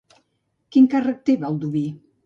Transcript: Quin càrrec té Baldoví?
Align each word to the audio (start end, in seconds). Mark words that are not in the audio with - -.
Quin 0.75 0.89
càrrec 0.95 1.23
té 1.29 1.39
Baldoví? 1.47 1.89